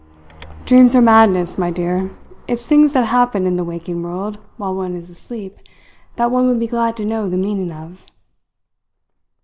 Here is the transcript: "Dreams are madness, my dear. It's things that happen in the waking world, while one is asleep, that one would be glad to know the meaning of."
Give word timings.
"Dreams 0.65 0.95
are 0.95 1.01
madness, 1.03 1.59
my 1.59 1.69
dear. 1.69 2.09
It's 2.47 2.65
things 2.65 2.93
that 2.93 3.05
happen 3.05 3.45
in 3.45 3.55
the 3.55 3.63
waking 3.63 4.01
world, 4.01 4.39
while 4.57 4.73
one 4.73 4.95
is 4.95 5.11
asleep, 5.11 5.59
that 6.15 6.31
one 6.31 6.47
would 6.47 6.59
be 6.59 6.65
glad 6.65 6.97
to 6.97 7.05
know 7.05 7.29
the 7.29 7.37
meaning 7.37 7.71
of." 7.71 8.07